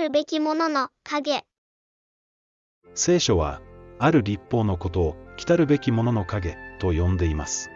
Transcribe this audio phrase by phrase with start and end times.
[0.00, 1.44] るべきものの影。
[2.94, 3.60] 聖書は、
[3.98, 7.70] ある立法のことを、来たるべきものの影、と呼んでいます。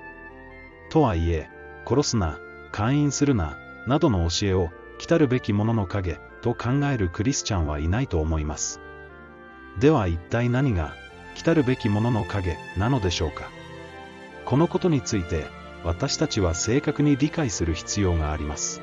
[0.91, 1.51] とはいえ、
[1.87, 2.39] 殺すな、
[2.73, 8.81] 勧誘するな、などの教えを、来たるべきものの影、と考えるクリスチャンはいないと思います。
[9.79, 10.95] では一体何が、
[11.35, 13.51] 来たるべきものの影、なのでしょうか。
[14.47, 15.45] このことについて、
[15.85, 18.81] 私たちは正確に理解する必要があります。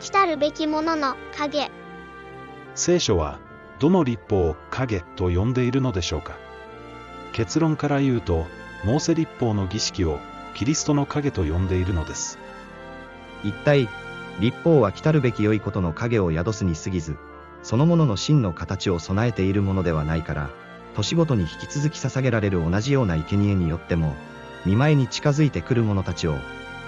[0.00, 1.70] 来たるべきものの影。
[2.74, 3.38] 聖書は、
[3.80, 6.38] どの立法を影と呼んでいるのでしょうか？
[7.32, 8.46] 結論から言うと、
[8.82, 10.18] モーセ立法の儀式を
[10.54, 12.38] キリストの影と呼んでいるのです。
[13.44, 13.90] 一体、
[14.40, 17.18] 立法は来たるべき良いことの影を宿すに過ぎず、
[17.62, 20.48] そのものの真の形を備えているものではないから、
[20.94, 24.14] 年ごとに引き続き捧げられる同じような生贄によっても、
[24.64, 26.36] 見舞いに近づいてくる者たちを、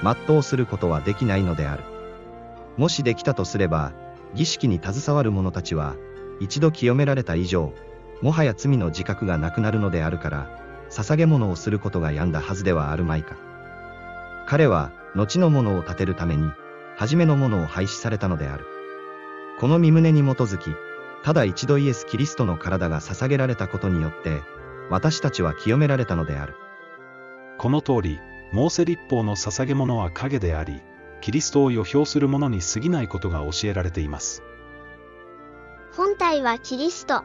[0.03, 1.83] 全うすることはできないのである。
[2.77, 3.93] もしできたとすれば、
[4.35, 5.97] 儀式に携わる者たちは、
[6.41, 7.73] 一度清められた以上、
[8.23, 13.37] もはや罪の自覚がなくなるのであるから、捧げ物をすることが病んだはずではあるまいか。
[14.47, 16.51] 彼は、後のものを立てるために、
[16.97, 18.67] 初めのものを廃止されたのである。
[19.61, 20.71] この身旨に基づき、
[21.25, 24.43] ただ一度イエス・キリストの体が捧げられたことによって、
[24.91, 26.55] 私たちは清められたのである。
[27.59, 28.21] この通り、
[28.53, 30.83] モーセ立法の捧げ物は影であり、
[31.23, 34.43] キリストを予表するものに過ぎないことが教えられています。
[35.97, 37.23] 本体はキリスト。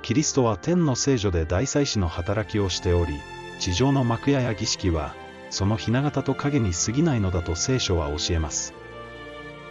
[0.00, 3.12] キリストは天の聖女で大祭司の働きをしており、
[3.58, 5.14] 地上の幕屋や儀式は、
[5.50, 8.72] その雛形と影に過ぎないのだと聖書は教えます。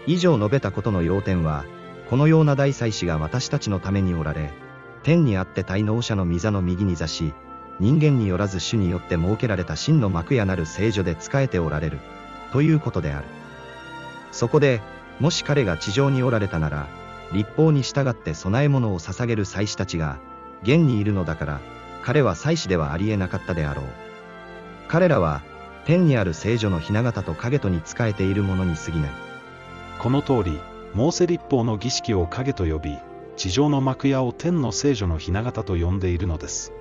[0.05, 1.65] 以上述べたことの要点は、
[2.11, 4.53] このような大祭司が私たちのためにおられ、
[5.01, 7.33] 天にあって滞納者の御座の右に座し、
[7.79, 11.99] 人間によらず主によって設けられた真の幕屋なる聖女で仕えておられる、
[12.55, 13.25] ということである。
[14.31, 14.81] そこで、
[15.19, 16.87] もし彼が地上におられたなら、
[17.33, 20.19] 立法に従って供え物を捧げる祭司たちが、
[20.63, 21.59] 現にいるのだから、
[22.01, 23.85] 彼は祭司ではありえなかったであろう。
[24.87, 25.41] 彼らは、
[25.83, 29.09] 天にある聖女の雛形と影とに仕えているものに過ぎない。
[29.99, 30.57] この通り、
[30.93, 32.97] モーセ立法の儀式を影と呼び、
[33.35, 36.71] 地上の幕屋を天の聖女の雛形と呼んでいるのです。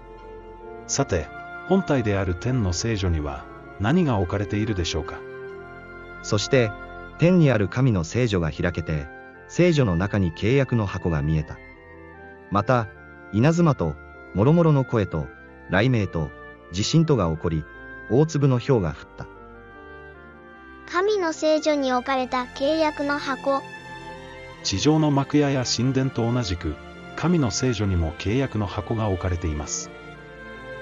[0.87, 1.27] さて、
[1.67, 3.45] 本体である天の聖女には、
[3.81, 5.19] 何が置かれているでしょうか。
[6.25, 6.73] そして、
[7.19, 9.07] 天にある神の聖女が開けて、
[9.47, 11.59] 聖女の中に契約の箱が見えた。
[12.51, 12.89] また、
[13.33, 13.95] 稲妻と、
[14.35, 15.29] もろもろの声と、
[15.69, 16.31] 雷鳴と、
[16.73, 17.65] 地震とが起こり、
[18.11, 19.27] 大粒の氷が降った。
[20.91, 23.63] 神の聖女に置かれた契約の箱。
[24.63, 26.75] 地上の幕屋や神殿と同じく、
[27.17, 29.91] 神の聖女にも契約の箱が置かれています。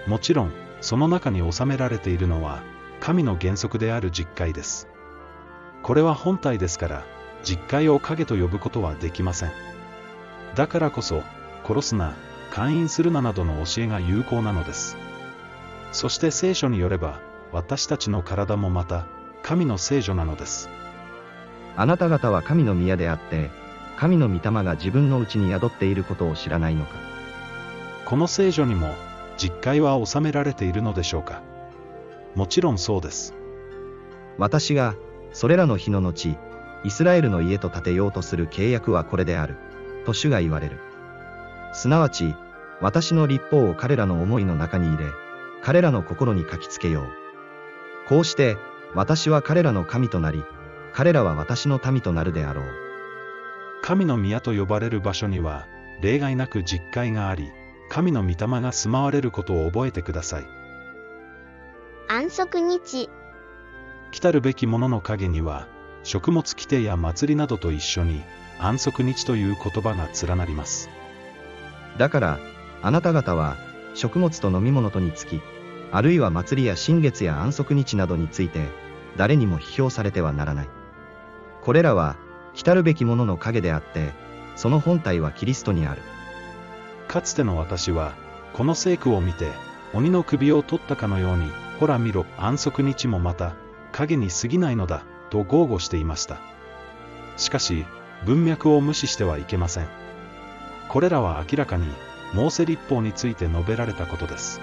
[0.06, 2.62] もちろん、その中に収められているのは、
[3.00, 4.91] 神の原則である実会です。
[5.82, 7.04] これは本体ですから、
[7.42, 9.50] 実会を影と呼ぶことはできません。
[10.54, 11.22] だからこそ、
[11.66, 12.14] 殺すな、
[12.50, 14.96] 勧誘するななどの教えが有効なのです。
[15.90, 19.06] そして聖書によれば、私たちの体もまた、
[19.42, 20.68] 神の聖女なのです。
[21.76, 23.50] あなた方は神の宮であって、
[23.96, 26.92] 神の御霊が自分のうちに宿っていることを知らないのか。
[28.04, 28.94] この聖女にも、
[29.36, 31.42] 実会は収められているのでしょうか。
[32.34, 33.34] もちろんそうです。
[34.38, 34.94] 私が、
[35.32, 36.36] それらの日の後、
[36.84, 39.56] イスラエルの家と建てようとする契約はこれである。
[40.04, 40.78] と主が言われる。
[41.72, 42.34] すなわち、
[42.80, 45.10] 私の立法を彼らの思いの中に入れ、
[45.62, 47.06] 彼らの心に書きつけよう。
[48.08, 48.56] こうして、
[48.94, 50.42] 私は彼らの神となり、
[50.92, 52.64] 彼らは私の民となるであろう。
[53.82, 55.66] 神の宮と呼ばれる場所には、
[56.02, 57.50] 例外なく実会があり、
[57.88, 60.44] 神の御霊が住まわれることを覚えてください。
[62.08, 63.08] 安息日。
[64.22, 65.66] 来たるべきものの影には、
[66.04, 68.22] 食物規定や祭りなどと一緒に、
[68.60, 70.90] 安息日という言葉が連なります。
[71.98, 72.38] だから、
[72.82, 73.56] あなた方は、
[73.94, 75.40] 食物と飲み物とにつき、
[75.90, 78.68] あるいは祭りや新月や安息日などについて、
[79.16, 80.68] 誰にも批評されてはならない。
[81.60, 82.14] これらは、
[82.54, 84.12] 来たるべきものの影であって、
[84.54, 86.02] その本体はキリストにある。
[87.08, 88.12] かつての私は、
[88.52, 89.50] この聖句を見て、
[89.92, 93.56] 鬼の首を取ったかのように、ほら見ろ、安息日もまた、
[93.92, 96.40] 影に過ぎないのだ、と豪語していました。
[97.36, 97.86] しかし、
[98.24, 99.88] 文脈を無視してはいけません。
[100.88, 101.86] これらは明らかに、
[102.34, 104.60] モーセ立法について述べられたことです。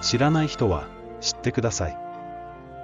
[0.00, 0.84] 知らない人は、
[1.20, 1.98] 知ってください。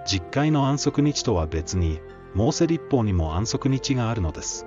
[0.07, 2.01] 実会の安息日とは別に、
[2.35, 4.67] モーセ立法にも安息日があるのです。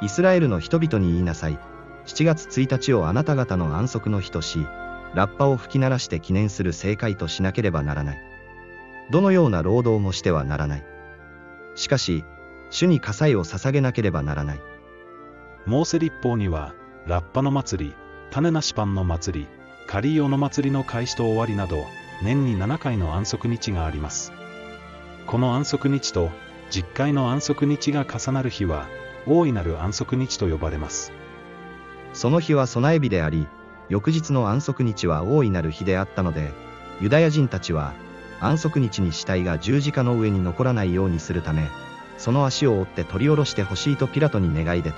[0.00, 1.58] イスラエルの人々に言いなさい。
[2.06, 4.66] 7月1日をあなた方の安息の日とし、
[5.14, 8.31] ラッパを吹き鳴らして記念する正会としなければならない。
[9.10, 10.84] どのような労働もしてはならない。
[11.74, 12.24] しかし、
[12.70, 14.60] 主に火祭を捧げなければならない。
[15.66, 16.74] モーセ立法には、
[17.06, 17.94] ラッパの祭り、
[18.30, 19.46] 種なしパンの祭り、
[19.86, 21.84] カリオの祭りの開始と終わりなど、
[22.22, 24.32] 年に7回の安息日があります。
[25.26, 26.30] この安息日と、
[26.70, 28.86] 実会の安息日が重なる日は、
[29.26, 31.12] 大いなる安息日と呼ばれます。
[32.12, 33.46] その日は備え日であり、
[33.88, 36.52] 翌日の安息日は大いなる日であったので、
[37.00, 37.94] ユダヤ人たちは、
[38.42, 41.68] 安息日に死体が十字架の上に残らないようにするため、
[42.18, 44.96] その足を折って取り下ろしてほしいとピラトに願い出た。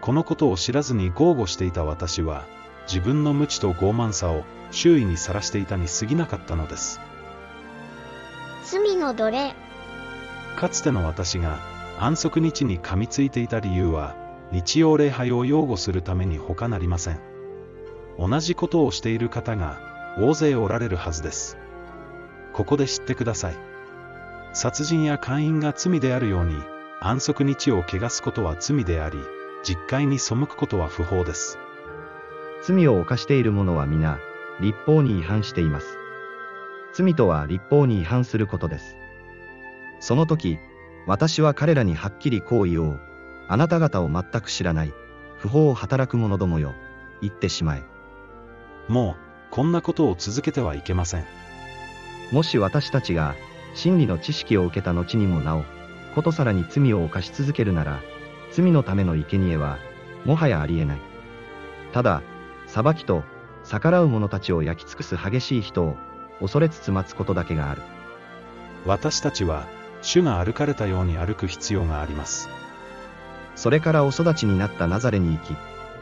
[0.00, 2.44] このことを知らずに豪語していた私は、
[2.86, 7.00] 自分の無知と傲慢さを周囲にさらしていたに過ぎなかったのです。
[8.64, 9.54] 罪の奴隷。
[10.56, 11.58] かつての私が
[11.98, 14.16] 安息日に噛みついていた理由は、
[14.52, 17.20] 日曜礼拝を擁護するために他なりません。
[18.18, 19.78] 同じことをしている方が
[20.18, 21.58] 大勢おられるはずです。
[22.52, 23.56] ここで知ってください。
[24.52, 26.56] 殺人や姦淫が罪であるように、
[27.00, 29.18] 安息日を汚すことは罪であり、
[29.64, 31.58] 実戒に背くことは不法です。
[32.62, 34.18] 罪を犯している者は皆、
[34.60, 35.98] 立法に違反しています。
[36.92, 38.96] 罪とは立法に違反することです。
[40.00, 40.58] その時、
[41.06, 43.00] 私は彼らにはっきりこう言おう。
[43.48, 44.94] あなた方を全く知らない、
[45.38, 46.74] 不法を働く者どもよ、
[47.20, 47.82] 言ってしまえ。
[48.88, 51.24] もう、こんなことを続けてはいけません。
[52.32, 53.36] もし私たちが、
[53.74, 55.64] 真理の知識を受けた後にもなお、
[56.14, 58.00] ことさらに罪を犯し続けるなら、
[58.50, 59.78] 罪のための生贄は、
[60.24, 60.98] もはやありえない。
[61.92, 62.22] ただ、
[62.66, 63.22] 裁きと、
[63.64, 65.96] 逆らう者たちを焼き尽くす激しい人を、
[66.40, 67.82] 恐れつつ待つことだけがある。
[68.86, 69.66] 私たちは、
[70.00, 72.48] 主が歩かれたように歩く必要があります。
[73.56, 75.54] それからお育ちになったナザレに行き、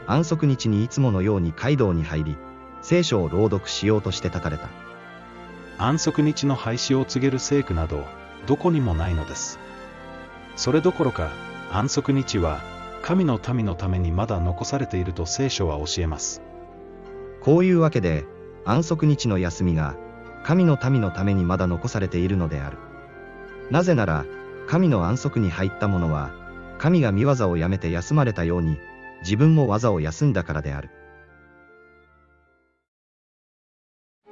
[0.07, 2.37] 安息日にいつものように街道に入り、
[2.81, 4.69] 聖書を朗読しようとして立たれた。
[5.83, 8.05] 安息日の廃止を告げる聖句など、
[8.45, 9.57] どこにもないのです。
[10.55, 11.31] それどころか、
[11.71, 12.61] 安息日は、
[13.01, 16.43] 神の民のためにまだ残されていると聖書は教えます。
[17.41, 18.25] こういうわけで、
[18.63, 19.95] 安息日の休みが、
[20.43, 22.77] 神の民のためにまだ残されているのである。
[23.71, 24.25] なぜなら、
[24.67, 26.29] 神の安息に入った者は、
[26.77, 28.77] 神が見業をやめて休まれたように、
[29.23, 30.91] 自分も技を休んだからである。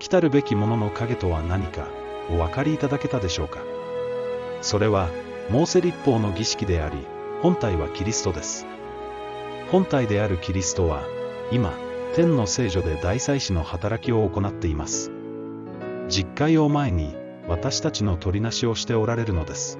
[0.10, 1.88] 来るべきものの影とは何か、
[2.30, 3.60] お分かりいただけたでしょうか。
[4.62, 5.10] それは、
[5.50, 6.98] モーセ立法の儀式であり、
[7.42, 8.66] 本体はキリストです。
[9.72, 11.04] 本体であるキリストは、
[11.52, 11.74] 今、
[12.16, 15.12] 天の聖女で大祭司の働きを行っています。
[16.08, 17.16] 実会を前に、
[17.48, 19.80] 私たちの取りなしをしておられるのです。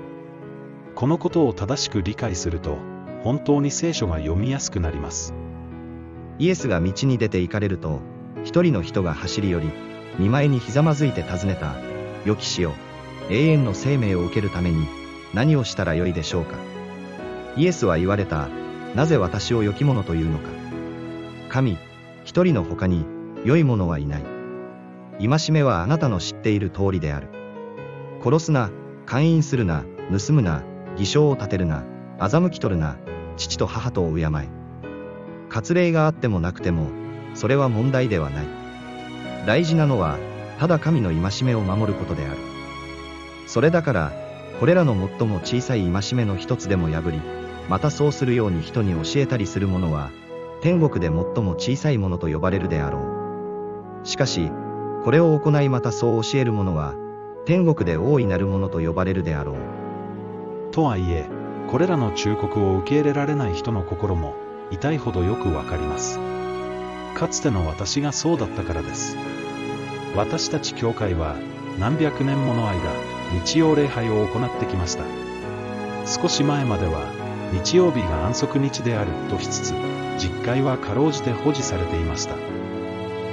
[0.96, 2.78] このことを正しく理解すると、
[3.24, 5.34] 本当に聖書が読みやすくなります。
[6.38, 8.00] イエスが道に出て行かれると、
[8.44, 9.89] 一人の人が走り寄り、
[10.20, 11.76] 見舞いにひざまずいて尋ねた、
[12.26, 12.74] 良き死よ、
[13.30, 14.86] 永遠の生命を受けるために、
[15.34, 16.58] 何をしたらよいでしょうか。
[17.56, 18.50] イエスは言われた、
[18.96, 20.50] なぜ私を良き者というのか。
[21.48, 21.78] 神、
[22.26, 23.06] 一人の他に、
[23.46, 24.24] 良い者はいない。
[25.26, 27.30] 戒めはあなたの知っている通りである。
[28.22, 28.72] 殺すな、
[29.06, 30.64] 勧誘するな、盗むな、
[30.98, 31.86] 偽証を立てるな、
[32.20, 32.98] 欺き取るな、
[33.38, 34.50] 父と母とを敬え。
[35.50, 36.88] 割礼があってもなくても、
[37.36, 38.69] それは問題ではない。
[39.50, 40.20] 大事なのは、
[40.60, 42.38] ただ神の戒めを守ることである。
[43.48, 44.12] それだから、
[44.60, 47.20] これらの最も小さい戒めの一つでも破り、
[47.68, 50.12] またそうするように人に教えたりする者は、
[50.62, 53.00] 天国で最も小さいものと呼ばれるであろ
[54.04, 54.08] う。
[54.08, 54.52] しかし、
[55.04, 56.94] これを行いまたそう教える者は、
[57.46, 59.56] 天国で大いなるものと呼ばれるであろう。
[60.72, 61.28] とはいえ、
[61.72, 64.36] これらの忠告を受け入れられない人の心も、
[64.70, 66.20] 痛いほどよくわかります。
[67.20, 69.18] かつての私がそうだったからです。
[70.16, 71.36] 私たち教会は、
[71.78, 72.80] 何百年もの間、
[73.44, 75.04] 日曜礼拝を行ってきました。
[76.06, 77.02] 少し前までは、
[77.52, 79.74] 日曜日が安息日であるとしつつ、
[80.18, 82.36] 実会はかろうじて保持されていました。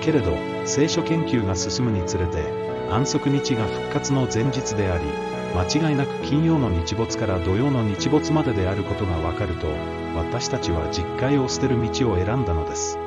[0.00, 2.43] けれど、聖書研究が進むにつれて、
[2.90, 5.05] 安息日が復活の前日であり、
[5.55, 9.69] 間違いなく金曜の日没から土曜の日没までであることがわかると、
[10.16, 12.99] 私たちは実会を捨てる道を選んだのです。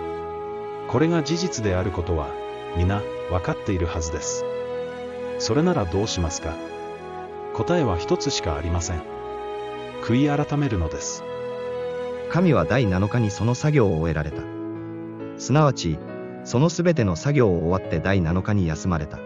[0.89, 2.29] これが事実であることは、
[2.75, 4.43] 皆、分かっているはずです。
[5.37, 6.55] それならどうしますか？
[7.53, 9.03] 答えは一つしかありません。
[10.01, 11.23] 悔い改めるのです。
[12.31, 14.41] 神は第7日にその作業を終えられた。
[15.37, 15.99] すなわち、
[16.43, 19.19] そのすべての作業を終わって第7日に休まれた。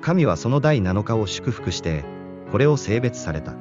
[0.00, 2.04] 神はその第7日を祝福して、
[2.50, 3.54] これを性別された。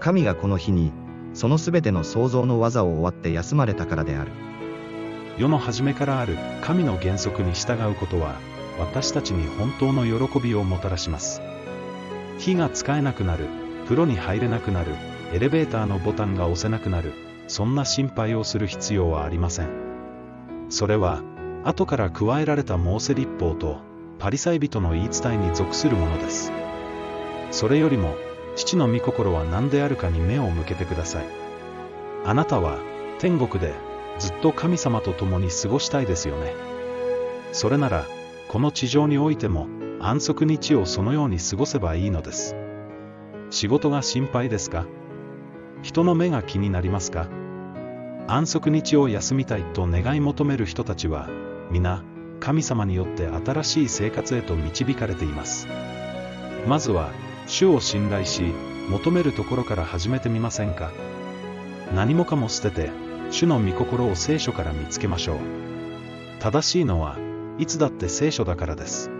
[0.00, 0.92] 神がこの日に、
[1.32, 4.32] そのすべての創造の技を終わって休まれたからである。
[5.38, 8.40] 世の初めからある神の原則に従うことは、
[8.78, 11.40] 私たちに本当の喜びをもたらします。
[12.38, 13.46] 火が使えなくなる、
[13.84, 14.92] 風呂に入れなくなる、
[15.32, 17.12] エレベーターのボタンが押せなくなる、
[17.46, 19.68] そんな心配をする必要はありません。
[20.70, 21.22] それは、
[21.64, 23.78] 後から加えられたモーセ立法と、
[24.18, 26.52] パリサイ人の言い伝えに属するものです。
[27.52, 28.16] それよりも、
[28.56, 31.24] 父の御心は何であるかに目を向けてください。
[32.24, 32.78] あなたは、
[33.20, 33.72] 天国で、
[34.18, 36.54] ずっと神様と共に過ごしたいですよね。
[37.52, 38.04] それなら、
[38.48, 39.68] この地上においても、
[40.00, 42.56] 安息日をそのように過ごせばいいのです。
[43.50, 44.86] 仕事が心配ですか？
[45.82, 47.28] 人の目が気になりますか？
[48.26, 51.28] 安息日を休みたいと願い求める人たちは、
[51.70, 52.02] 皆、
[52.40, 55.66] 神様によって新しい生活へと導かれています。
[56.66, 57.10] まずは、
[57.46, 58.52] 主を信頼し、
[58.90, 60.90] 求めるところから始めてみませんか？
[61.94, 62.90] 何もかも捨てて、
[63.30, 65.38] 主の御心を聖書から見つけましょう。
[66.40, 67.16] 正しいのは、
[67.58, 69.10] いつだって聖書だからです。